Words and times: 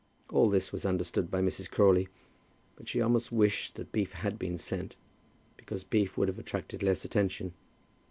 All 0.31 0.49
this 0.49 0.71
was 0.71 0.83
understood 0.83 1.29
by 1.29 1.43
Mrs. 1.43 1.69
Crawley, 1.69 2.07
but 2.75 2.89
she 2.89 2.99
almost 3.01 3.31
wished 3.31 3.75
that 3.75 3.91
beef 3.91 4.13
had 4.13 4.39
been 4.39 4.57
sent, 4.57 4.95
because 5.57 5.83
beef 5.83 6.17
would 6.17 6.27
have 6.27 6.39
attracted 6.39 6.81
less 6.81 7.05
attention. 7.05 7.53